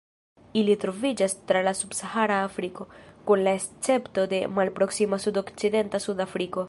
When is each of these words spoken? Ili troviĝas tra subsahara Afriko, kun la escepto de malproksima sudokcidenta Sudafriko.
Ili 0.61 0.75
troviĝas 0.83 1.35
tra 1.51 1.73
subsahara 1.79 2.39
Afriko, 2.45 2.87
kun 3.29 3.45
la 3.49 3.55
escepto 3.59 4.25
de 4.33 4.41
malproksima 4.57 5.21
sudokcidenta 5.27 6.05
Sudafriko. 6.09 6.59